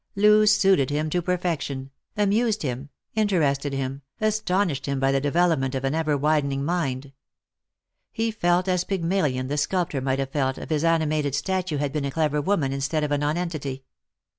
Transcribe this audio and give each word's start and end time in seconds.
Loo 0.15 0.47
suited 0.47 0.89
him 0.89 1.11
to 1.11 1.21
perfection, 1.21 1.91
amused 2.17 2.63
him, 2.63 2.89
interested 3.13 3.71
him, 3.71 4.01
astonished 4.19 4.87
him 4.87 4.99
by 4.99 5.11
the 5.11 5.21
c'evelopment 5.21 5.75
of 5.75 5.83
an 5.83 5.93
ever 5.93 6.17
widening 6.17 6.65
mind. 6.65 7.11
He 8.11 8.31
felt 8.31 8.67
as 8.67 8.83
Pygmalion 8.83 9.47
the 9.47 9.57
sculptor 9.57 10.01
might 10.01 10.17
have 10.17 10.31
felt 10.31 10.57
if 10.57 10.71
his 10.71 10.83
animated 10.83 11.35
statue 11.35 11.77
had 11.77 11.93
been 11.93 12.05
a 12.05 12.09
clever 12.09 12.41
woman 12.41 12.73
instead 12.73 13.03
of 13.03 13.11
a 13.11 13.17
nonentity. 13.19 13.83